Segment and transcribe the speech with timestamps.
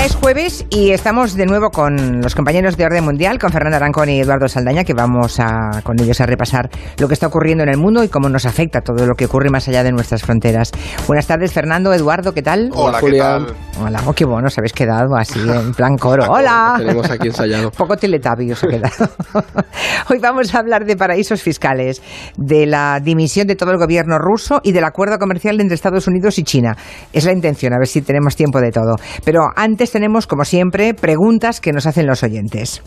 [0.00, 3.76] ya es jueves y estamos de nuevo con los compañeros de Orden Mundial, con Fernando
[3.76, 7.64] Arancón y Eduardo Saldaña, que vamos a, con ellos a repasar lo que está ocurriendo
[7.64, 10.22] en el mundo y cómo nos afecta todo lo que ocurre más allá de nuestras
[10.22, 10.70] fronteras.
[11.06, 12.70] Buenas tardes, Fernando, Eduardo, ¿qué tal?
[12.72, 13.46] Hola, Julián.
[13.78, 16.24] Hola, oh, qué bueno, os habéis quedado así en plan coro.
[16.30, 16.76] Hola.
[16.78, 17.70] Tenemos aquí ensayado.
[17.76, 19.10] Poco teletabi os ha quedado.
[20.08, 22.00] Hoy vamos a hablar de paraísos fiscales,
[22.38, 26.38] de la dimisión de todo el gobierno ruso y del acuerdo comercial entre Estados Unidos
[26.38, 26.74] y China.
[27.12, 28.96] Es la intención, a ver si tenemos tiempo de todo.
[29.24, 32.82] Pero antes tenemos, como siempre, preguntas que nos hacen los oyentes.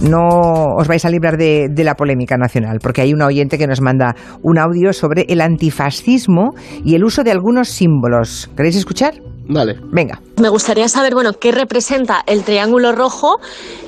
[0.00, 3.66] No os vais a librar de, de la polémica nacional, porque hay un oyente que
[3.66, 8.50] nos manda un audio sobre el antifascismo y el uso de algunos símbolos.
[8.56, 9.14] ¿Queréis escuchar?
[9.48, 9.76] Dale.
[9.90, 10.20] Venga.
[10.36, 13.40] Me gustaría saber, bueno, qué representa el triángulo rojo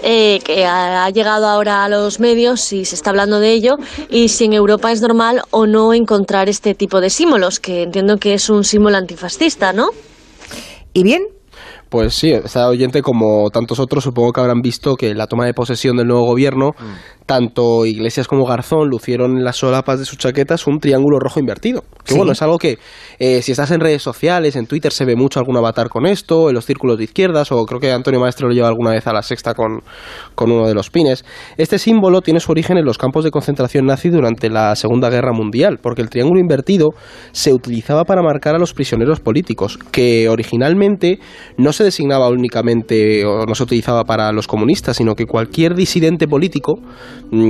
[0.03, 3.77] eh, que ha, ha llegado ahora a los medios, si se está hablando de ello,
[4.09, 8.17] y si en Europa es normal o no encontrar este tipo de símbolos, que entiendo
[8.17, 9.91] que es un símbolo antifascista, ¿no?
[10.95, 11.23] ¿Y bien?
[11.91, 15.55] Pues sí, esta oyente, como tantos otros, supongo que habrán visto que la toma de
[15.55, 16.71] posesión del nuevo gobierno,
[17.31, 21.85] tanto Iglesias como Garzón lucieron en las solapas de sus chaquetas un triángulo rojo invertido.
[22.05, 22.17] Que Sí.
[22.17, 22.81] bueno, es algo que
[23.21, 26.49] eh, si estás en redes sociales, en Twitter se ve mucho algún avatar con esto,
[26.49, 29.13] en los círculos de izquierdas, o creo que Antonio Maestro lo lleva alguna vez a
[29.13, 29.81] la sexta con,
[30.35, 31.25] con uno de los pines.
[31.57, 35.33] Este símbolo tiene su origen en los campos de concentración nazi durante la Segunda Guerra
[35.33, 36.89] Mundial, porque el triángulo invertido
[37.31, 41.21] se utilizaba para marcar a los prisioneros políticos, que originalmente
[41.57, 46.27] no se designaba únicamente o no se utilizaba para los comunistas, sino que cualquier disidente
[46.27, 46.81] político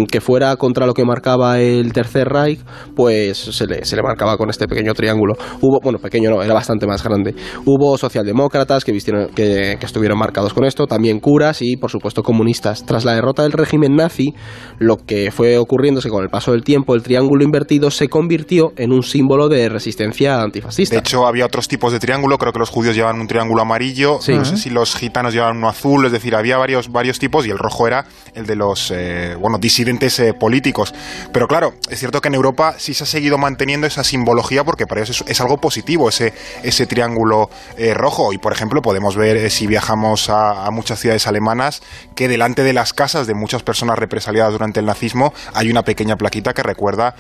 [0.09, 2.61] que fuera contra lo que marcaba el Tercer Reich,
[2.95, 5.35] pues se le, se le marcaba con este pequeño triángulo.
[5.61, 7.35] Hubo, bueno, pequeño no, era bastante más grande.
[7.65, 12.23] Hubo socialdemócratas que, vistieron, que, que estuvieron marcados con esto, también curas y, por supuesto,
[12.23, 12.85] comunistas.
[12.85, 14.35] Tras la derrota del régimen nazi,
[14.79, 18.93] lo que fue ocurriéndose con el paso del tiempo, el triángulo invertido se convirtió en
[18.93, 20.95] un símbolo de resistencia antifascista.
[20.95, 22.39] De hecho, había otros tipos de triángulo.
[22.39, 24.19] Creo que los judíos llevaban un triángulo amarillo.
[24.21, 24.35] Sí.
[24.35, 26.05] No sé si los gitanos llevaban uno azul.
[26.05, 29.59] Es decir, había varios, varios tipos y el rojo era el de los eh, bueno,
[29.71, 30.93] disidentes eh, políticos.
[31.33, 34.87] Pero claro, es cierto que en Europa sí se ha seguido manteniendo esa simbología porque
[34.87, 36.33] para ellos es, es algo positivo ese,
[36.63, 38.33] ese triángulo eh, rojo.
[38.33, 41.83] Y por ejemplo, podemos ver eh, si viajamos a, a muchas ciudades alemanas
[42.17, 46.17] que delante de las casas de muchas personas represaliadas durante el nazismo hay una pequeña
[46.17, 47.15] plaquita que recuerda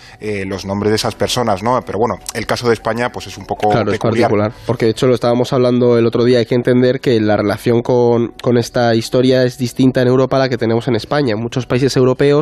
[0.46, 1.80] los nombres de esas personas, ¿no?
[1.86, 4.30] Pero bueno, el caso de España pues es un poco Claro, es peculiar.
[4.30, 4.52] particular.
[4.66, 6.38] Porque de hecho lo estábamos hablando el otro día.
[6.38, 10.40] Hay que entender que la relación con, con esta historia es distinta en Europa a
[10.40, 11.32] la que tenemos en España.
[11.32, 12.39] En muchos países europeos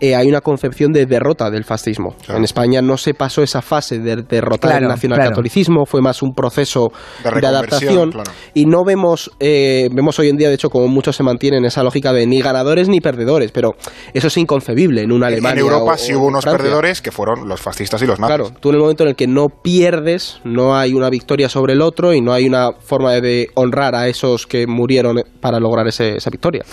[0.00, 2.14] eh, hay una concepción de derrota del fascismo.
[2.24, 2.38] Claro.
[2.38, 6.34] En España no se pasó esa fase de derrotar Claro, el nacionalcatolicismo, fue más un
[6.34, 8.10] proceso De adaptación.
[8.12, 8.30] claro.
[8.54, 11.82] Y no vemos, eh, vemos hoy en día, de hecho, como muchos se mantienen esa
[11.82, 13.50] lógica de ni ganadores ni perdedores.
[13.52, 13.72] Pero
[14.12, 15.60] eso es inconcebible en una En- Alemania.
[15.60, 16.58] en Europa o- sí hubo unos Francia.
[16.62, 18.36] perdedores que fueron los fascistas y los nazis.
[18.36, 21.72] Claro, tú en el momento en el que no pierdes, no hay una victoria sobre
[21.72, 25.58] el otro y no hay una forma de, de honrar a esos que murieron para
[25.58, 26.64] lograr ese- esa victoria.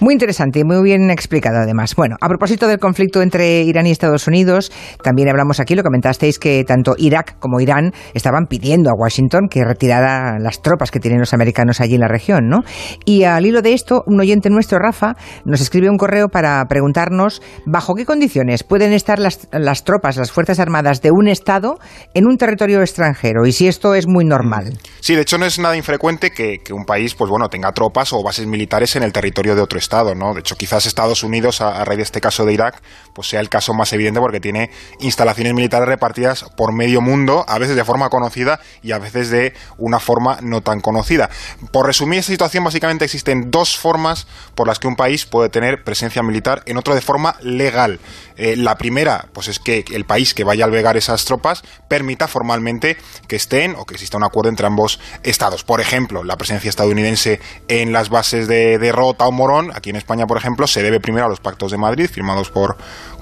[0.00, 1.94] Muy interesante y muy bien explicado además.
[1.96, 4.70] Bueno, a propósito del conflicto entre Irán y Estados Unidos,
[5.02, 9.64] también hablamos aquí, lo comentasteis que tanto Irak como Irán estaban pidiendo a Washington que
[9.64, 12.60] retirara las tropas que tienen los americanos allí en la región, ¿no?
[13.04, 15.14] Y al hilo de esto, un oyente nuestro, Rafa,
[15.44, 20.58] nos escribe un correo para preguntarnos bajo qué condiciones pueden estar las, tropas, las Fuerzas
[20.58, 21.78] Armadas de un Estado
[22.14, 24.78] en un territorio extranjero y si esto es muy normal.
[25.00, 28.22] Sí, de hecho no es nada infrecuente que, un país, pues bueno, tenga tropas o
[28.22, 30.34] bases militares en el territorio de otro estado, ¿no?
[30.34, 32.80] De hecho, quizás Estados Unidos, a, a este caso de Irak,
[33.14, 34.70] pues sea el caso más evidente porque tiene
[35.00, 39.54] instalaciones militares repartidas por medio mundo, a veces de forma conocida y a veces de
[39.78, 41.30] una forma no tan conocida.
[41.72, 45.84] Por resumir esta situación, básicamente existen dos formas por las que un país puede tener
[45.84, 48.00] presencia militar en otro de forma legal.
[48.36, 52.28] Eh, la primera, pues es que el país que vaya a albergar esas tropas permita
[52.28, 52.96] formalmente
[53.28, 55.64] que estén o que exista un acuerdo entre ambos estados.
[55.64, 59.96] Por ejemplo, la presencia estadounidense en las bases de, de Rota o Morón, aquí en
[59.96, 62.76] España, por ejemplo, se debe primero a los pactos de Madrid firmados por,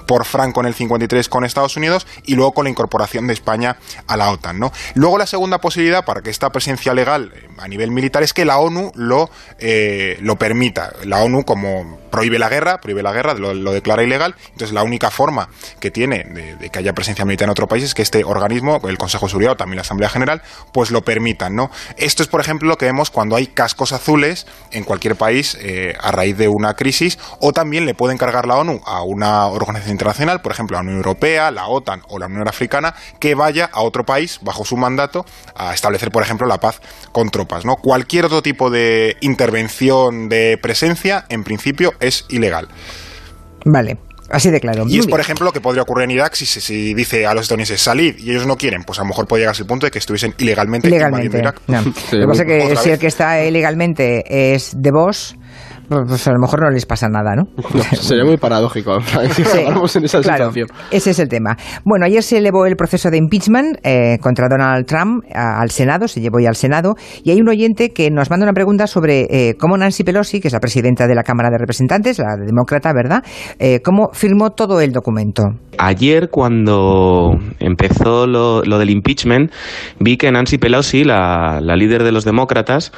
[0.05, 3.77] por Franco en el 53 con Estados Unidos y luego con la incorporación de España
[4.07, 4.59] a la OTAN.
[4.59, 4.71] ¿no?
[4.95, 8.45] Luego la segunda posibilidad para que esta presencia legal eh, a nivel militar es que
[8.45, 9.29] la ONU lo,
[9.59, 10.93] eh, lo permita.
[11.05, 15.09] La ONU como prohíbe la guerra, prohíbe la guerra, lo, declara ilegal, entonces la única
[15.09, 15.49] forma
[15.79, 16.23] que tiene
[16.59, 19.31] de, que haya presencia militar en otro país es que este organismo, el Consejo de
[19.31, 20.43] Seguridad o también la Asamblea General,
[20.73, 21.55] pues lo permitan.
[21.55, 21.71] ¿no?
[21.97, 25.95] Esto es, por ejemplo, lo que vemos cuando hay cascos azules en cualquier país eh,
[25.99, 29.92] a raíz de una crisis o también le puede encargar la ONU a una organización
[29.93, 33.81] internacional, por ejemplo, la Unión Europea, la OTAN o la Unión Africana, que vaya a
[33.81, 35.25] otro país bajo su mandato
[35.55, 36.81] a establecer, por ejemplo, la paz
[37.11, 37.65] con tropas.
[37.65, 37.75] ¿no?
[37.75, 42.67] Cualquier otro tipo de intervención de presencia, en principio, es ilegal.
[43.65, 43.97] Vale.
[44.29, 44.85] Así de claro.
[44.87, 47.43] Y es, por ejemplo, lo que podría ocurrir en Irak si, si, dice a los
[47.43, 49.85] estadounidenses salid y ellos no quieren, pues a lo mejor puede llegar a ese punto
[49.85, 51.37] de que estuviesen ilegalmente, ilegalmente.
[51.37, 51.61] Irak.
[51.67, 51.81] No.
[51.81, 55.35] lo que pasa es que si el que está ilegalmente es de vos
[55.87, 57.43] pues a lo mejor no les pasa nada, ¿no?
[57.93, 59.43] sería muy paradójico sí,
[59.97, 60.67] en esa claro, situación.
[60.91, 61.57] Ese es el tema.
[61.83, 66.07] Bueno, ayer se elevó el proceso de impeachment eh, contra Donald Trump a, al Senado,
[66.07, 69.27] se llevó ya al Senado, y hay un oyente que nos manda una pregunta sobre
[69.29, 72.91] eh, cómo Nancy Pelosi, que es la presidenta de la Cámara de Representantes, la demócrata,
[72.93, 73.23] ¿verdad?,
[73.59, 75.43] eh, cómo firmó todo el documento.
[75.77, 79.51] Ayer, cuando empezó lo, lo del impeachment,
[79.99, 82.91] vi que Nancy Pelosi, la, la líder de los demócratas,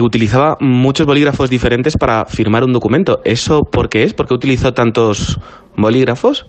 [0.00, 3.20] utilizaba muchos bolígrafos diferentes para firmar un documento.
[3.24, 4.14] ¿Eso por qué es?
[4.14, 5.38] ¿Por qué utilizó tantos
[5.76, 6.46] bolígrafos?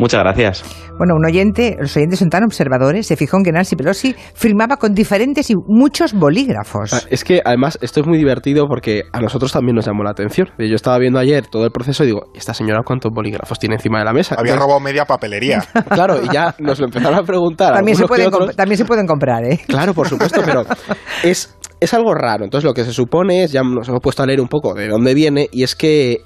[0.00, 0.64] Muchas gracias.
[0.96, 4.78] Bueno, un oyente, los oyentes son tan observadores, se fijó en que Nancy Pelosi firmaba
[4.78, 6.94] con diferentes y muchos bolígrafos.
[6.94, 10.10] Ah, es que además esto es muy divertido porque a nosotros también nos llamó la
[10.10, 10.48] atención.
[10.58, 13.98] Yo estaba viendo ayer todo el proceso y digo, ¿esta señora cuántos bolígrafos tiene encima
[13.98, 14.36] de la mesa?
[14.38, 15.62] Había robado media papelería.
[15.90, 17.74] Claro, y ya nos lo empezaron a preguntar.
[17.74, 19.60] También, se pueden, también se pueden comprar, ¿eh?
[19.66, 20.64] Claro, por supuesto, pero
[21.24, 22.44] es es algo raro.
[22.44, 24.88] Entonces lo que se supone es, ya nos hemos puesto a leer un poco de
[24.88, 26.20] dónde viene, y es que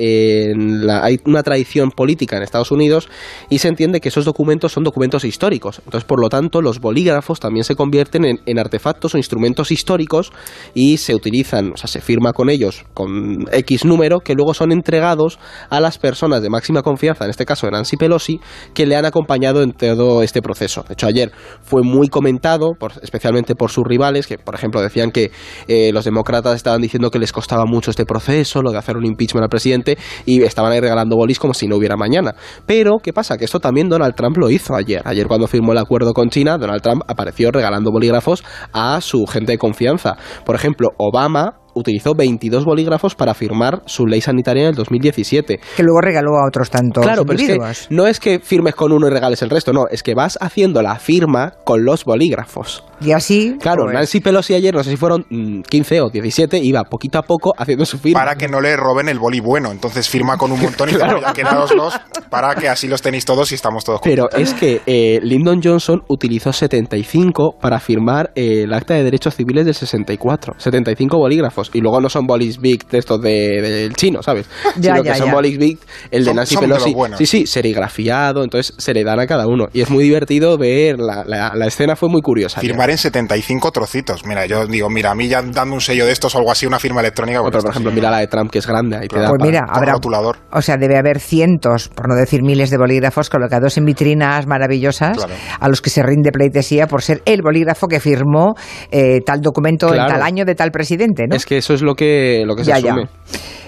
[0.91, 3.09] hay una tradición política en Estados Unidos
[3.49, 5.81] y se entiende que esos documentos son documentos históricos.
[5.85, 10.33] Entonces, por lo tanto, los bolígrafos también se convierten en, artefactos o instrumentos históricos
[10.75, 14.73] y se utilizan, o sea, se firma con ellos con X número que luego son
[14.73, 15.39] entregados
[15.71, 18.41] a las personas de máxima confianza, en este caso de Nancy Pelosi,
[18.75, 20.85] que le han acompañado en todo este proceso.
[20.89, 22.73] De hecho, ayer fue muy comentado,
[23.03, 25.31] especialmente por sus rivales, que por ejemplo decían que
[25.69, 29.05] eh, los demócratas estaban diciendo que les costaba mucho este proceso, lo de hacer un
[29.05, 32.35] impeachment al presidente, y estaban ahí regalando bolis como si no hubiera mañana.
[32.67, 33.37] Pero, ¿qué pasa?
[33.37, 35.03] Que esto también Donald Trump lo hizo ayer.
[35.05, 39.53] Ayer cuando firmó el acuerdo con China, Donald Trump apareció regalando bolígrafos a su gente
[39.53, 40.17] de confianza.
[40.45, 45.61] Por ejemplo, Obama utilizó 22 bolígrafos para firmar su ley sanitaria en el 2017.
[45.77, 47.43] Que luego regaló a otros tantos claro, pero
[47.91, 50.83] no es que firmes con uno y regales el resto, no, es que vas haciendo
[50.83, 52.85] la firma con los bolígrafos.
[53.01, 53.57] Y así...
[53.61, 55.25] Claro, pues- Nancy Pelosi ayer, no sé si fueron
[55.69, 58.21] 15 mm, o 17, iba poquito a poco haciendo su firma.
[58.21, 61.21] Para que no le roben el boli bueno, entonces firma con un montón y claro.
[61.21, 61.95] ya quedados dos,
[62.31, 64.29] para que así los tenéis todos y estamos todos juntos.
[64.31, 69.35] Pero es que eh, Lyndon Johnson utilizó 75 para firmar eh, el acta de derechos
[69.35, 70.55] civiles del 64.
[70.59, 71.64] 75 bolígrafos.
[71.73, 74.47] Y luego no son bolis big de estos del de, chino, ¿sabes?
[74.77, 75.35] Ya, Sino ya, que son ya.
[75.35, 75.79] bolis big,
[76.11, 76.95] el de Nancy Pelosi.
[77.19, 79.67] Sí, sí, serigrafiado, entonces se le dan a cada uno.
[79.73, 82.61] Y es muy divertido ver, la, la, la escena fue muy curiosa.
[82.61, 84.25] Firmar en 75 trocitos.
[84.27, 86.67] Mira, yo digo, mira, a mí ya dando un sello de estos o algo así,
[86.67, 87.41] una firma electrónica.
[87.45, 88.97] Pero, por ejemplo, mira la de Trump, que es grande.
[88.97, 90.39] Ahí te da pues mira, habrá, rotulador.
[90.53, 95.17] O sea, debe haber cientos, por no decir miles de bolígrafos colocados en vitrinas maravillosas
[95.17, 95.35] claro.
[95.61, 98.55] a los que se rinde pleitesía por ser el bolígrafo que firmó
[98.91, 100.03] eh, tal documento Claro.
[100.03, 101.37] en tal año de tal presidente, ¿no?
[101.37, 102.93] Es que eso es lo que, lo que se ya, ya.
[102.93, 103.09] asume.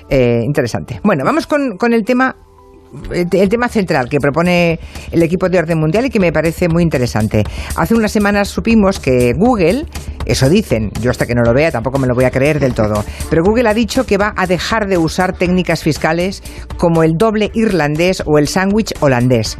[0.09, 1.01] Eh, interesante.
[1.03, 2.37] Bueno, vamos con, con el tema
[3.13, 4.79] el tema central que propone
[5.11, 7.45] el equipo de orden mundial y que me parece muy interesante.
[7.77, 9.87] Hace unas semanas supimos que Google,
[10.25, 12.75] eso dicen, yo hasta que no lo vea tampoco me lo voy a creer del
[12.75, 16.43] todo, pero Google ha dicho que va a dejar de usar técnicas fiscales
[16.77, 19.59] como el doble irlandés o el sándwich holandés.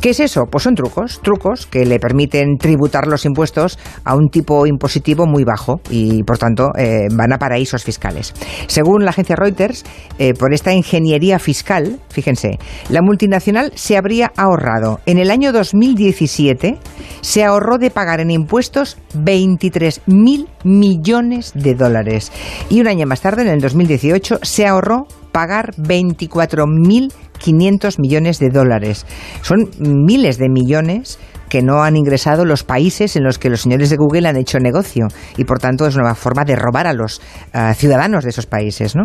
[0.00, 0.44] ¿Qué es eso?
[0.50, 5.42] Pues son trucos, trucos que le permiten tributar los impuestos a un tipo impositivo muy
[5.44, 8.34] bajo y por tanto eh, van a paraísos fiscales.
[8.66, 9.84] Según la agencia Reuters,
[10.18, 12.58] eh, por esta ingeniería fiscal, fíjense,
[12.88, 16.78] la multinacional se habría ahorrado en el año 2017
[17.20, 22.32] se ahorró de pagar en impuestos 23 mil millones de dólares
[22.68, 29.04] y un año más tarde, en el 2018, se ahorró pagar 24.500 millones de dólares.
[29.42, 31.18] Son miles de millones
[31.48, 34.58] que no han ingresado los países en los que los señores de Google han hecho
[34.58, 37.20] negocio y por tanto es una forma de robar a los
[37.54, 38.96] uh, ciudadanos de esos países.
[38.96, 39.04] ¿no?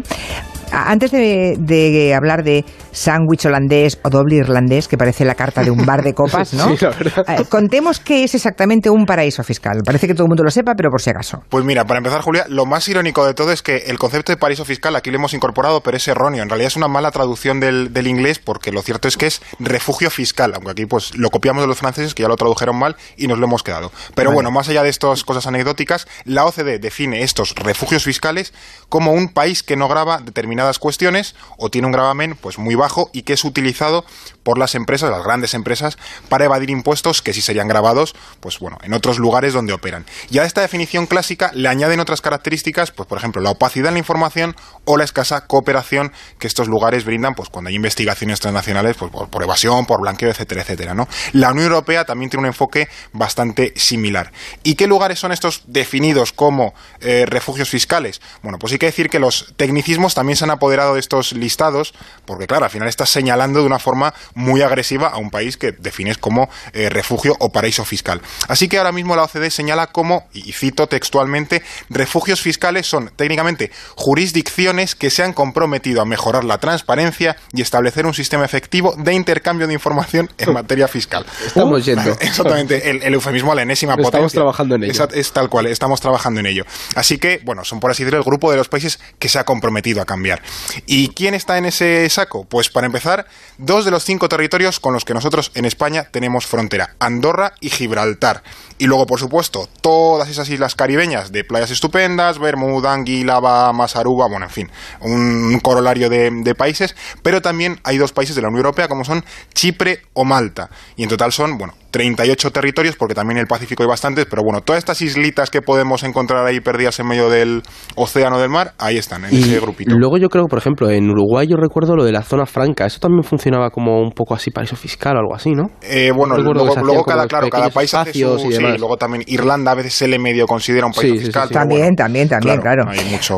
[0.71, 5.71] Antes de, de hablar de sándwich holandés o doble irlandés, que parece la carta de
[5.71, 6.69] un bar de copas, ¿no?
[6.69, 7.25] Sí, la verdad.
[7.27, 9.79] Eh, contemos qué es exactamente un paraíso fiscal.
[9.85, 11.43] Parece que todo el mundo lo sepa, pero por si acaso.
[11.49, 14.37] Pues mira, para empezar, Julia, lo más irónico de todo es que el concepto de
[14.37, 16.43] paraíso fiscal aquí lo hemos incorporado, pero es erróneo.
[16.43, 19.41] En realidad es una mala traducción del, del inglés porque lo cierto es que es
[19.59, 22.95] refugio fiscal, aunque aquí pues lo copiamos de los franceses que ya lo tradujeron mal
[23.17, 23.91] y nos lo hemos quedado.
[24.15, 24.35] Pero Vale.
[24.35, 28.53] bueno, más allá de estas cosas anecdóticas, la OCDE define estos refugios fiscales
[28.89, 30.19] como un país que no graba
[30.61, 34.05] determinadas cuestiones o tiene un gravamen pues muy bajo y que es utilizado
[34.43, 35.97] por las empresas, las grandes empresas,
[36.29, 40.05] para evadir impuestos que sí serían grabados, pues bueno, en otros lugares donde operan.
[40.29, 43.95] Y a esta definición clásica le añaden otras características, pues por ejemplo, la opacidad en
[43.95, 48.95] la información o la escasa cooperación que estos lugares brindan, pues cuando hay investigaciones transnacionales,
[48.97, 51.07] pues por, evasión, por blanqueo, etcétera, etcétera, ¿no?
[51.33, 54.31] La Unión Europea también tiene un enfoque bastante similar.
[54.63, 58.21] ¿Y qué lugares son estos definidos como eh, refugios fiscales?
[58.41, 61.33] Bueno, pues hay que decir que los tecnicismos también se han han apoderado de estos
[61.33, 61.93] listados,
[62.25, 65.71] porque claro, al final estás señalando de una forma muy agresiva a un país que
[65.71, 68.21] defines como eh, refugio o paraíso fiscal.
[68.47, 73.71] Así que ahora mismo la OCDE señala como, y cito textualmente, refugios fiscales son técnicamente
[73.95, 79.13] jurisdicciones que se han comprometido a mejorar la transparencia y establecer un sistema efectivo de
[79.13, 81.25] intercambio de información en materia fiscal.
[81.45, 82.11] Estamos yendo.
[82.19, 84.37] Exactamente, el, el eufemismo a la enésima Estamos potencia.
[84.37, 85.07] trabajando en ello.
[85.13, 86.65] Es tal cual, estamos trabajando en ello.
[86.95, 89.43] Así que, bueno, son por así decirlo el grupo de los países que se ha
[89.43, 90.40] comprometido a cambiar.
[90.85, 92.45] ¿Y quién está en ese saco?
[92.45, 96.45] Pues para empezar, dos de los cinco territorios con los que nosotros en España tenemos
[96.45, 98.43] frontera, Andorra y Gibraltar.
[98.81, 104.27] Y luego, por supuesto, todas esas islas caribeñas de playas estupendas, Bermuda, Anguila, Bahamas, Aruba,
[104.27, 104.71] bueno, en fin,
[105.01, 109.03] un corolario de, de países, pero también hay dos países de la Unión Europea como
[109.03, 109.23] son
[109.53, 110.71] Chipre o Malta.
[110.95, 114.43] Y en total son, bueno, 38 territorios, porque también en el Pacífico hay bastantes, pero
[114.43, 117.61] bueno, todas estas islitas que podemos encontrar ahí perdidas en medio del
[117.95, 119.93] océano del mar, ahí están, en ese grupito.
[119.93, 122.85] luego yo creo, por ejemplo, en Uruguay yo recuerdo lo de la zona franca.
[122.85, 125.63] Eso también funcionaba como un poco así paraíso fiscal o algo así, ¿no?
[125.81, 129.93] Eh, bueno, luego, cada, claro, cada país hace su, y luego también Irlanda a veces
[129.93, 131.47] se le medio considera un país Sí, sí, sí, fiscal.
[131.47, 131.53] sí.
[131.53, 132.85] También, bueno, también, también, claro.
[132.87, 133.35] Hay mucho...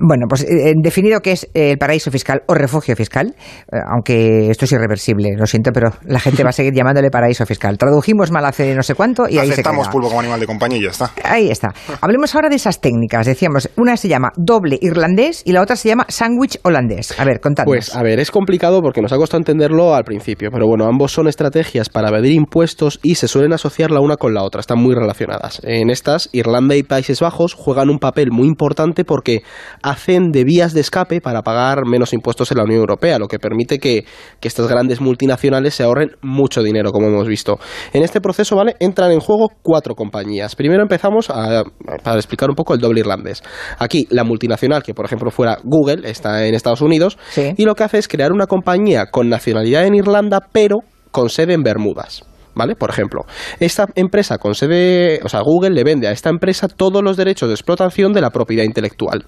[0.00, 3.34] Bueno, pues eh, definido que es eh, el paraíso fiscal o refugio fiscal,
[3.72, 7.46] eh, aunque esto es irreversible, lo siento, pero la gente va a seguir llamándole paraíso
[7.46, 7.78] fiscal.
[7.78, 10.78] Tradujimos mal hace no sé cuánto y ahí se Aceptamos pulpo como animal de compañía
[10.78, 11.10] y ya está.
[11.24, 11.68] Ahí está.
[12.00, 13.26] Hablemos ahora de esas técnicas.
[13.26, 17.18] Decíamos, una se llama doble irlandés y la otra se llama sándwich holandés.
[17.18, 17.72] A ver, contadnos.
[17.72, 21.12] Pues a ver, es complicado porque nos ha costado entenderlo al principio, pero bueno, ambos
[21.12, 24.82] son estrategias para evadir impuestos y se suelen asociar la una con la otra, están
[24.82, 25.60] muy relacionadas.
[25.64, 29.42] En estas, Irlanda y Países Bajos juegan un papel muy importante porque
[29.82, 33.38] hacen de vías de escape para pagar menos impuestos en la Unión Europea, lo que
[33.38, 34.04] permite que,
[34.40, 37.58] que estas grandes multinacionales se ahorren mucho dinero, como hemos visto.
[37.92, 38.76] En este proceso, ¿vale?
[38.80, 40.54] Entran en juego cuatro compañías.
[40.56, 41.64] Primero empezamos a-
[42.02, 43.42] para explicar un poco el doble irlandés.
[43.78, 47.54] Aquí, la multinacional, que por ejemplo fuera Google, está en Estados Unidos, Sí.
[47.56, 50.76] y lo que hace es crear una compañía con nacionalidad en Irlanda, pero
[51.10, 52.24] con sede en Bermudas.
[52.56, 52.74] ¿Vale?
[52.74, 53.26] Por ejemplo,
[53.60, 57.50] esta empresa con sede, o sea, Google le vende a esta empresa todos los derechos
[57.50, 59.24] de explotación de la propiedad intelectual.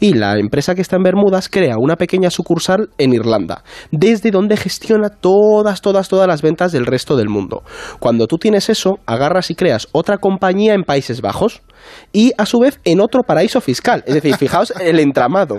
[0.00, 3.62] Y la empresa que está en Bermudas crea una pequeña sucursal en Irlanda,
[3.92, 7.62] desde donde gestiona todas, todas, todas las ventas del resto del mundo.
[8.00, 11.62] Cuando tú tienes eso, agarras y creas otra compañía en Países Bajos
[12.12, 14.02] y a su vez en otro paraíso fiscal.
[14.06, 15.56] Es decir, fijaos el entramado.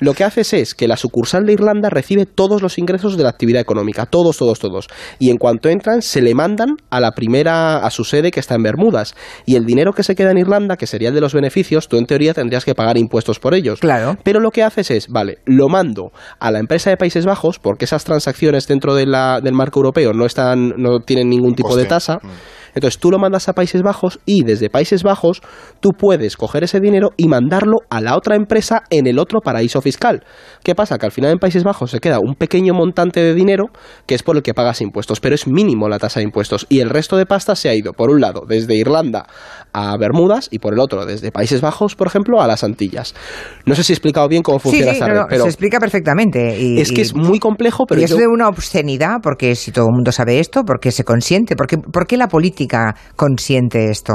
[0.00, 3.30] Lo que haces es que la sucursal de Irlanda recibe todos los ingresos de la
[3.30, 4.88] actividad económica, todos, todos, todos.
[5.18, 8.54] Y en cuanto entran, se le mandan a la primera, a su sede que está
[8.54, 9.14] en Bermudas.
[9.46, 11.96] Y el dinero que se queda en Irlanda, que sería el de los beneficios, tú
[11.96, 13.80] en teoría tendrías que pagar impuestos por ellos.
[13.80, 14.16] Claro.
[14.22, 17.84] Pero lo que haces es, vale, lo mando a la empresa de Países Bajos, porque
[17.86, 21.84] esas transacciones dentro de la- del marco europeo no están, no tienen ningún tipo de
[21.84, 22.18] tasa.
[22.22, 22.28] Mm.
[22.76, 25.40] Entonces tú lo mandas a Países Bajos y desde Países Bajos
[25.80, 29.80] tú puedes coger ese dinero y mandarlo a la otra empresa en el otro paraíso
[29.80, 30.22] fiscal.
[30.62, 30.98] ¿Qué pasa?
[30.98, 33.64] Que al final en Países Bajos se queda un pequeño montante de dinero
[34.06, 36.80] que es por el que pagas impuestos, pero es mínimo la tasa de impuestos y
[36.80, 39.26] el resto de pasta se ha ido por un lado desde Irlanda
[39.72, 43.14] a Bermudas y por el otro desde Países Bajos, por ejemplo, a las Antillas.
[43.64, 45.78] No sé si he explicado bien cómo funciona sí, no, red, no, pero se explica
[45.80, 46.60] perfectamente.
[46.60, 49.54] Y, es que y- es muy complejo, pero y es yo- de una obscenidad, porque
[49.54, 51.56] si todo el mundo sabe esto, ¿por qué se consiente?
[51.56, 52.65] ¿Por qué, por qué la política
[53.16, 54.14] consiente esto?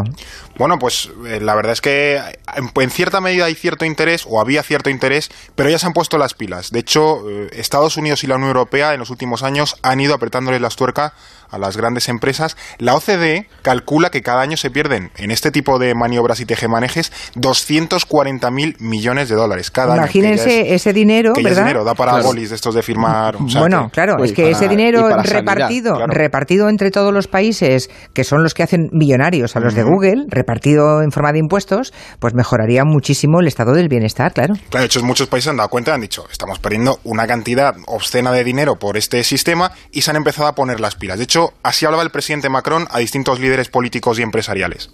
[0.58, 2.18] Bueno, pues eh, la verdad es que
[2.56, 5.94] en, en cierta medida hay cierto interés, o había cierto interés, pero ya se han
[5.94, 6.72] puesto las pilas.
[6.72, 10.14] De hecho, eh, Estados Unidos y la Unión Europea en los últimos años han ido
[10.14, 11.14] apretándole las tuercas
[11.52, 12.58] a las grandes empresas.
[12.80, 17.12] La OCDE calcula que cada año se pierden en este tipo de maniobras y tejemanejes
[17.36, 20.66] 240 mil millones de dólares cada Imagínense año.
[20.68, 21.68] es- ese dinero, que ya es ¿verdad?
[21.68, 22.28] dinero, da para Claro.
[22.28, 23.36] bolis de estos de firmar.
[23.36, 26.14] o sea bueno, que- claro, Pues es que para- ese dinero sanidad, repartido, claro.
[26.14, 29.82] repartido entre todos los países que son los que hacen millonarios a los de.
[29.84, 34.54] Google, repartido en forma de impuestos, pues mejoraría muchísimo el estado del bienestar, claro.
[34.70, 37.74] Claro, de hecho, muchos países han dado cuenta y han dicho, estamos perdiendo una cantidad
[37.88, 41.18] obscena de dinero por este sistema y se han empezado a poner las pilas.
[41.18, 44.90] De hecho, así hablaba el presidente Macron a distintos líderes políticos y empresariales.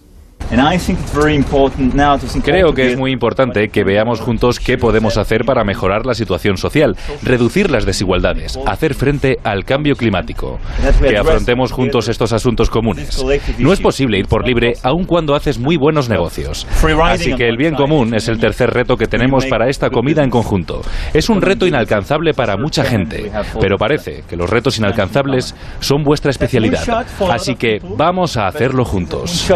[2.42, 6.56] Creo que es muy importante que veamos juntos qué podemos hacer para mejorar la situación
[6.56, 10.58] social, reducir las desigualdades, hacer frente al cambio climático,
[11.00, 13.22] que afrontemos juntos estos asuntos comunes.
[13.58, 16.66] No es posible ir por libre aun cuando haces muy buenos negocios.
[17.04, 20.30] Así que el bien común es el tercer reto que tenemos para esta comida en
[20.30, 20.82] conjunto.
[21.12, 26.30] Es un reto inalcanzable para mucha gente, pero parece que los retos inalcanzables son vuestra
[26.30, 27.06] especialidad.
[27.30, 29.46] Así que vamos a hacerlo juntos.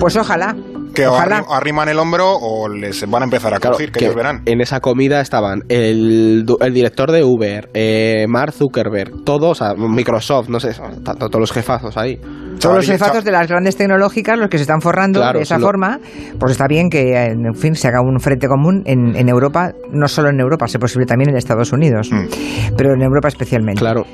[0.00, 0.56] Pues ojalá.
[0.94, 1.40] Que ojalá.
[1.42, 4.14] arri- arriman el hombro o les van a empezar a Claro, crujir, que, que ellos
[4.16, 4.42] verán.
[4.44, 9.64] En esa comida estaban el, du- el director de Uber, eh, Mark Zuckerberg, todos, o
[9.64, 12.20] sea, Microsoft, no sé, tanto todos los jefazos ahí.
[12.62, 15.98] Todos los efectos de las grandes tecnológicas, los que se están forrando de esa forma,
[16.38, 20.30] pues está bien que, en fin, se haga un frente común en, Europa, no solo
[20.30, 22.74] en Europa, se posible también en Estados Unidos, mm.
[22.76, 23.80] pero en Europa especialmente.
[23.80, 24.04] Claro.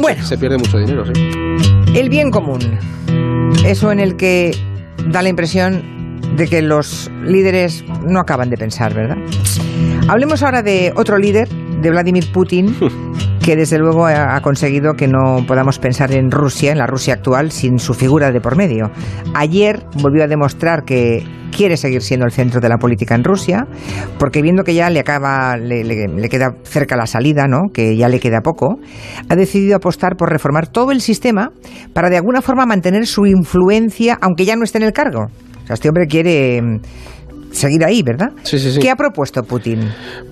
[0.00, 1.12] bueno, se pierde mucho dinero, sí.
[1.94, 2.60] El bien común,
[3.64, 4.52] eso en el que
[5.08, 5.82] da la impresión
[6.36, 9.16] de que los líderes no acaban de pensar, ¿verdad?
[10.08, 12.74] Hablemos ahora de otro líder, de Vladimir Putin,
[13.46, 17.52] que desde luego ha conseguido que no podamos pensar en Rusia, en la Rusia actual,
[17.52, 18.90] sin su figura de por medio.
[19.34, 21.24] Ayer volvió a demostrar que
[21.56, 23.68] quiere seguir siendo el centro de la política en Rusia,
[24.18, 27.68] porque viendo que ya le acaba, le, le, queda cerca la salida, ¿no?
[27.72, 28.80] que ya le queda poco,
[29.28, 31.52] ha decidido apostar por reformar todo el sistema
[31.92, 35.26] para de alguna forma mantener su influencia, aunque ya no esté en el cargo.
[35.62, 36.80] O sea, este hombre quiere
[37.50, 38.28] seguir ahí, ¿verdad?
[38.42, 38.80] Sí, sí, sí.
[38.80, 39.80] ¿Qué ha propuesto Putin?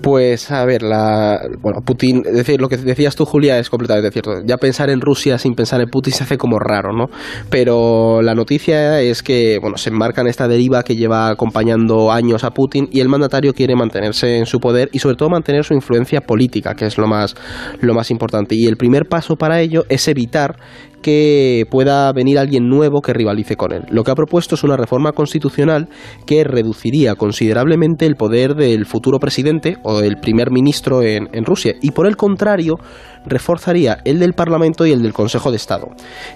[0.01, 4.11] Pues, a ver, la, bueno, Putin, es decir, lo que decías tú, Julia, es completamente
[4.11, 4.41] cierto.
[4.45, 7.05] Ya pensar en Rusia sin pensar en Putin se hace como raro, ¿no?
[7.49, 12.43] Pero la noticia es que, bueno, se enmarca en esta deriva que lleva acompañando años
[12.43, 15.73] a Putin y el mandatario quiere mantenerse en su poder y sobre todo mantener su
[15.73, 17.35] influencia política, que es lo más,
[17.81, 18.55] lo más importante.
[18.55, 20.57] Y el primer paso para ello es evitar
[21.05, 23.83] que pueda venir alguien nuevo que rivalice con él.
[23.91, 25.87] Lo que ha propuesto es una reforma constitucional
[26.25, 31.75] que reduciría considerablemente el poder del futuro presidente o del primer ministro en, en Rusia
[31.79, 32.77] y por el contrario
[33.25, 35.87] reforzaría el del Parlamento y el del Consejo de Estado.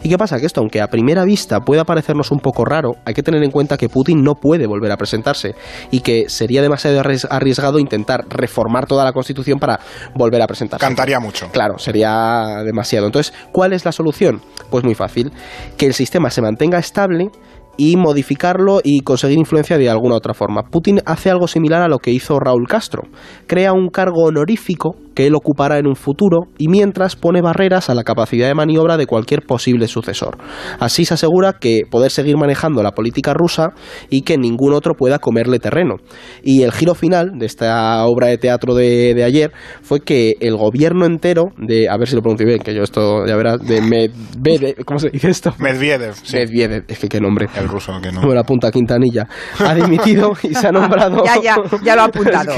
[0.03, 0.39] ¿Y qué pasa?
[0.39, 3.51] Que esto, aunque a primera vista pueda parecernos un poco raro, hay que tener en
[3.51, 5.55] cuenta que Putin no puede volver a presentarse
[5.91, 9.79] y que sería demasiado arriesgado intentar reformar toda la Constitución para
[10.15, 10.85] volver a presentarse.
[10.85, 11.49] Cantaría mucho.
[11.51, 13.05] Claro, sería demasiado.
[13.05, 14.41] Entonces, ¿cuál es la solución?
[14.69, 15.31] Pues muy fácil,
[15.77, 17.29] que el sistema se mantenga estable
[17.77, 20.63] y modificarlo y conseguir influencia de alguna otra forma.
[20.63, 23.03] Putin hace algo similar a lo que hizo Raúl Castro.
[23.47, 27.93] Crea un cargo honorífico que él ocupará en un futuro y mientras pone barreras a
[27.93, 30.37] la capacidad de maniobra de cualquier posible sucesor.
[30.79, 33.73] Así se asegura que poder seguir manejando la política rusa
[34.09, 35.95] y que ningún otro pueda comerle terreno.
[36.41, 41.05] Y el giro final de esta obra de teatro de, ayer fue que el gobierno
[41.05, 44.85] entero de, a ver si lo pronuncio bien, que yo esto ya verás, de Medvedev,
[44.85, 45.53] ¿cómo se dice esto?
[45.59, 46.15] Medvedev.
[46.31, 47.49] Medvedev, es que qué nombre.
[47.57, 48.21] El ruso, que no.
[48.21, 49.27] Como la punta Quintanilla.
[49.59, 51.21] Ha dimitido y se ha nombrado...
[51.25, 52.53] ya, ya, ya lo ha apuntado.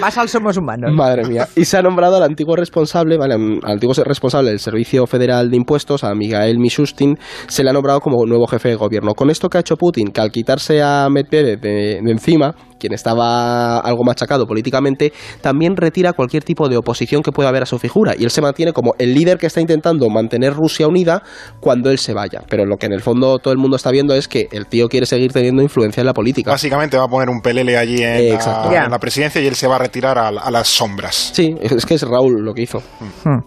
[0.00, 0.92] vas, al, Somos Humanos.
[0.94, 5.06] Madre mía y se ha nombrado al antiguo responsable, vale, al antiguo responsable del Servicio
[5.06, 9.14] Federal de Impuestos, a Miguel Mishustin, se le ha nombrado como nuevo jefe de gobierno.
[9.14, 13.78] Con esto que ha hecho Putin, que al quitarse a Medvedev de encima, quien estaba
[13.80, 18.14] algo machacado políticamente, también retira cualquier tipo de oposición que pueda haber a su figura.
[18.18, 21.22] Y él se mantiene como el líder que está intentando mantener Rusia unida
[21.60, 22.42] cuando él se vaya.
[22.48, 24.88] Pero lo que en el fondo todo el mundo está viendo es que el tío
[24.88, 26.50] quiere seguir teniendo influencia en la política.
[26.50, 29.78] Básicamente va a poner un pelele allí en, la, presidencia y él se va a
[29.78, 31.30] retirar a, las sombras.
[31.34, 32.82] Sí, es que es Raúl lo que hizo.
[33.24, 33.40] Hmm.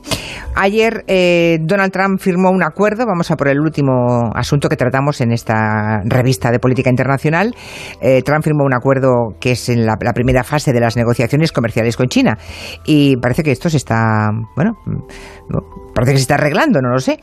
[0.56, 5.22] Ayer eh, Donald Trump firmó un acuerdo, vamos a por el último asunto que tratamos
[5.22, 7.56] en esta revista de política internacional.
[8.02, 11.98] Eh, Trump firmó un acuerdo que es en la, primera fase de las negociaciones comerciales
[11.98, 12.38] con China.
[12.86, 17.00] Y parece que esto se está, bueno, mm, parece que se está arreglando, no lo
[17.00, 17.20] sé.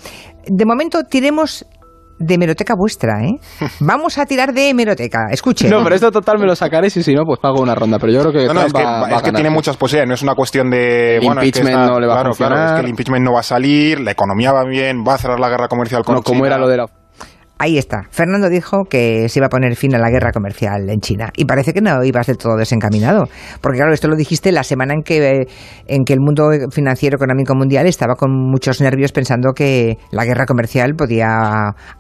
[0.47, 1.67] De momento tiremos
[2.19, 3.39] de hemeroteca vuestra, ¿eh?
[3.81, 5.29] Vamos a tirar de hemeroteca.
[5.31, 5.69] Escuche.
[5.69, 7.99] No, pero esto total me lo sacaré y si no, pues pago una ronda.
[7.99, 8.47] Pero yo creo que.
[8.47, 10.09] No, no, es, que, tiene muchas posibilidades.
[10.09, 11.19] No es una cuestión de.
[11.19, 12.53] El impeachment no le va a funcionar.
[12.53, 15.19] Claro, es que el impeachment no va a salir, la economía va bien, va a
[15.19, 16.87] cerrar la guerra comercial con no, como era lo de la
[17.61, 18.03] Ahí está.
[18.11, 21.31] Fernando dijo que se iba a poner fin a la guerra comercial en China.
[21.37, 23.25] Y parece que no ibas del todo desencaminado.
[23.61, 25.49] Porque claro, esto lo dijiste la semana en que,
[25.89, 30.47] en que el mundo financiero económico mundial estaba con muchos nervios pensando que la guerra
[30.47, 31.27] comercial podía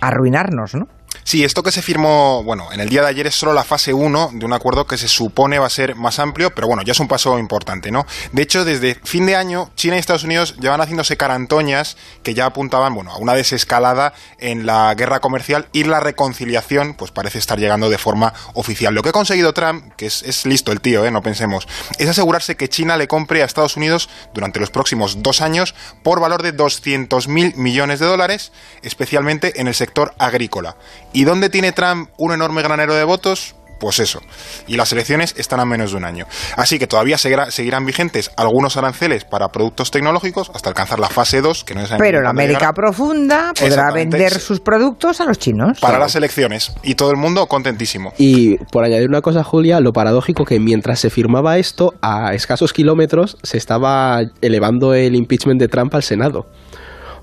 [0.00, 0.86] arruinarnos, ¿no?
[1.24, 3.92] Sí, esto que se firmó, bueno, en el día de ayer es solo la fase
[3.92, 6.92] 1 de un acuerdo que se supone va a ser más amplio, pero bueno, ya
[6.92, 8.06] es un paso importante, ¿no?
[8.32, 12.46] De hecho, desde fin de año, China y Estados Unidos llevan haciéndose carantoñas que ya
[12.46, 17.58] apuntaban, bueno, a una desescalada en la guerra comercial y la reconciliación, pues parece estar
[17.58, 18.94] llegando de forma oficial.
[18.94, 21.10] Lo que ha conseguido Trump, que es, listo el tío, ¿eh?
[21.10, 25.40] No pensemos, es asegurarse que China le compre a Estados Unidos durante los próximos dos
[25.40, 28.52] años por valor de 200 mil millones de dólares,
[28.82, 30.76] especialmente en el sector agrícola.
[31.12, 33.54] ¿Y dónde tiene Trump un enorme granero de votos?
[33.78, 34.20] Pues eso.
[34.66, 36.26] Y las elecciones están a menos de un año.
[36.56, 41.64] Así que todavía seguirán vigentes algunos aranceles para productos tecnológicos hasta alcanzar la fase 2,
[41.64, 45.78] que no es Pero la América profunda podrá vender sus productos a los chinos.
[45.80, 46.72] Para las elecciones.
[46.82, 48.12] Y todo el mundo contentísimo.
[48.18, 52.72] Y por añadir una cosa, Julia, lo paradójico que mientras se firmaba esto, a escasos
[52.72, 56.46] kilómetros se estaba elevando el impeachment de Trump al Senado.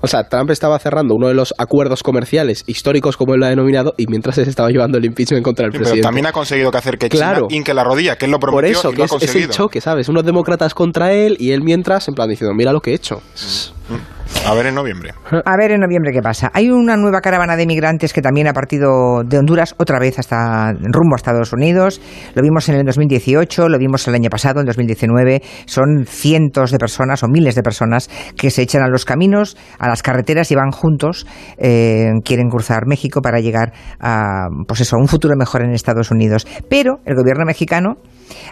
[0.00, 3.50] O sea, Trump estaba cerrando uno de los acuerdos comerciales históricos, como él lo ha
[3.50, 5.98] denominado, y mientras se estaba llevando el impeachment contra el presidente.
[5.98, 8.38] Pero también ha conseguido que hacer que claro, China inque la rodilla, que él lo
[8.38, 10.08] prometió Por eso, que es, el choque, ¿sabes?
[10.08, 13.16] Unos demócratas contra él y él mientras, en plan, diciendo, mira lo que he hecho.
[13.88, 14.15] Mm.
[14.46, 15.12] A ver en noviembre.
[15.44, 16.50] A ver en noviembre qué pasa.
[16.54, 20.72] Hay una nueva caravana de migrantes que también ha partido de Honduras otra vez hasta
[20.72, 22.00] rumbo a Estados Unidos.
[22.34, 25.42] Lo vimos en el 2018, lo vimos el año pasado, en 2019.
[25.66, 29.88] Son cientos de personas o miles de personas que se echan a los caminos, a
[29.88, 31.26] las carreteras y van juntos.
[31.58, 36.10] Eh, quieren cruzar México para llegar a, pues eso, a un futuro mejor en Estados
[36.10, 36.46] Unidos.
[36.68, 37.96] Pero el gobierno mexicano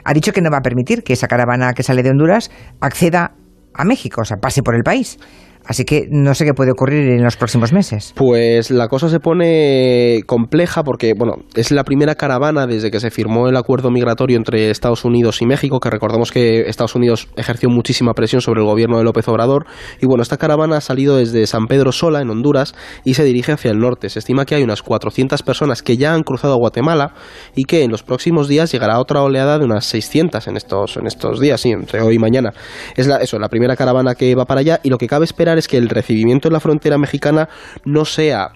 [0.05, 3.37] ha dicho que no va a permitir que esa caravana que sale de Honduras acceda
[3.75, 5.19] a México, o sea, pase por el país.
[5.67, 8.13] Así que no sé qué puede ocurrir en los próximos meses.
[8.15, 13.11] Pues la cosa se pone compleja porque, bueno, es la primera caravana desde que se
[13.11, 17.71] firmó el acuerdo migratorio entre Estados Unidos y México, que recordemos que Estados Unidos ejerció
[17.71, 19.67] muchísima presión sobre el gobierno de López Obrador.
[20.03, 22.75] Y bueno, esta caravana ha salido desde San Pedro Sola, en Honduras,
[23.05, 24.11] y se dirige hacia el norte.
[24.11, 27.15] Se estima que hay unas 400 personas que ya han cruzado Guatemala
[27.55, 31.07] y que en los próximos días llegará otra oleada de unas 600 en estos, en
[31.07, 32.53] estos días, sí, entre hoy y mañana.
[32.97, 35.54] Es la, eso, la primera caravana que va para allá y lo que cabe esperar
[35.59, 37.49] es que el recibimiento en la frontera mexicana
[37.85, 38.53] no sea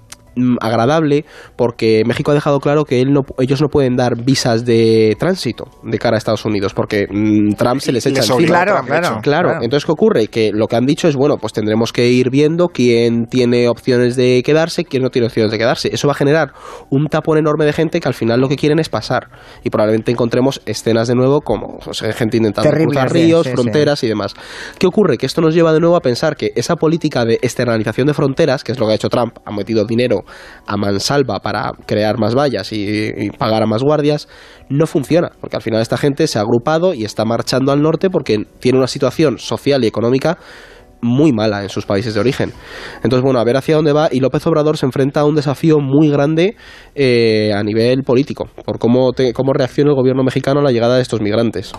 [0.60, 1.24] agradable
[1.56, 5.66] porque México ha dejado claro que él no, ellos no pueden dar visas de tránsito
[5.82, 8.46] de cara a Estados Unidos porque mm, Trump se les echa encima.
[8.46, 10.28] Claro, claro, claro, Entonces, ¿qué ocurre?
[10.28, 14.16] Que lo que han dicho es, bueno, pues tendremos que ir viendo quién tiene opciones
[14.16, 15.90] de quedarse, quién no tiene opciones de quedarse.
[15.92, 16.52] Eso va a generar
[16.90, 19.28] un tapón enorme de gente que al final lo que quieren es pasar.
[19.64, 21.78] Y probablemente encontremos escenas de nuevo como
[22.14, 24.34] gente intentando cruzar ríos, fronteras y demás.
[24.78, 25.18] ¿Qué ocurre?
[25.18, 28.64] Que esto nos lleva de nuevo a pensar que esa política de externalización de fronteras,
[28.64, 30.24] que es lo que ha hecho Trump, ha metido dinero
[30.66, 34.28] a mansalva para crear más vallas y, pagar a más guardias,
[34.68, 38.10] no funciona, porque al final esta gente se ha agrupado y está marchando al norte
[38.10, 40.38] porque tiene una situación social y económica
[41.00, 42.52] muy mala en sus países de origen.
[43.02, 45.78] Entonces, bueno, a ver hacia dónde va y López Obrador se enfrenta a un desafío
[45.78, 46.56] muy grande
[46.94, 51.02] eh, a nivel político, por cómo, cómo reacciona el gobierno mexicano a la llegada de
[51.02, 51.72] estos migrantes.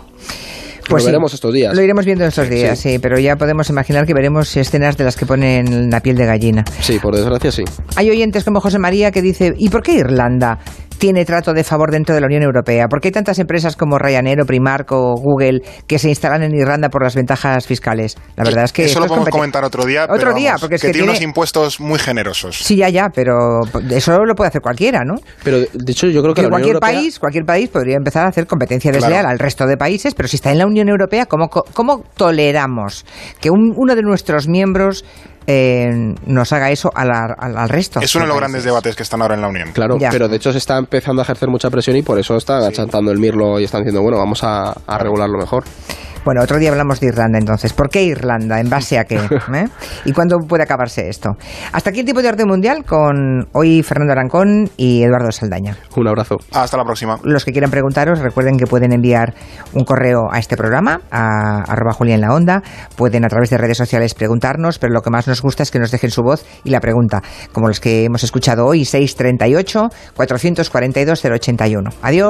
[0.89, 1.75] Pues lo veremos estos días.
[1.75, 2.99] Lo iremos viendo estos días, sí.
[2.99, 6.65] pero ya podemos imaginar que veremos escenas de las que ponen la piel de gallina.
[6.81, 7.63] Sí, por desgracia sí.
[7.95, 10.59] Hay oyentes como José María que dice, ¿y por qué Irlanda?
[10.99, 12.87] Tiene trato de favor dentro de la Unión Europea?
[12.87, 16.53] ¿Por qué hay tantas empresas como Ryanair o Primark o Google que se instalan en
[16.53, 18.17] Irlanda por las ventajas fiscales?
[18.35, 20.05] La verdad es que eso, lo podemos comentar otro día.
[20.09, 22.57] Otro día, porque es que, tiene, unos impuestos muy generosos.
[22.57, 25.15] Sí, ya, ya, pero eso lo puede hacer cualquiera, ¿no?
[25.43, 28.91] Pero de hecho yo creo que, cualquier país, cualquier país podría empezar a hacer competencia
[28.91, 33.05] desleal al resto de países, pero si está en la Unión Europea, ¿cómo, cómo toleramos
[33.39, 35.05] que uno de nuestros miembros
[35.51, 37.99] eh, nos haga eso al, al, resto.
[38.01, 39.71] Es uno de los grandes debates que están ahora en la Unión.
[39.73, 42.61] Claro, pero de hecho se está empezando a ejercer mucha presión y por eso están
[42.61, 45.63] achantando el mirlo y están diciendo, bueno, vamos a, a regularlo mejor.
[46.29, 47.73] Bueno, otro día hablamos de Irlanda entonces.
[47.73, 48.59] ¿Por qué Irlanda?
[48.59, 49.15] ¿En base a qué?
[49.55, 49.65] ¿Eh?
[50.05, 51.31] ¿Y cuándo puede acabarse esto?
[51.71, 55.75] Hasta aquí el tipo de orden mundial con hoy Fernando Arancón y Eduardo Saldaña.
[55.95, 56.37] Un abrazo.
[56.51, 57.17] Hasta la próxima.
[57.23, 59.33] Los que quieran preguntaros, recuerden que pueden enviar
[59.73, 62.61] un correo a este programa, a arroba Julián la Onda.
[62.95, 65.79] Pueden a través de redes sociales preguntarnos, pero lo que más nos gusta es que
[65.79, 71.25] nos dejen su voz y la pregunta, como los que hemos escuchado hoy, 638 442
[71.25, 71.89] 081.
[72.03, 72.17] Adiós.